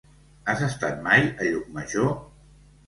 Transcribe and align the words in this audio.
Has 0.53 0.63
estat 0.69 1.03
mai 1.11 1.29
a 1.37 1.51
Llucmajor? 1.53 2.13